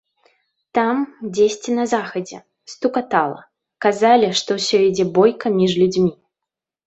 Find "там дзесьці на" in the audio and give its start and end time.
0.77-1.83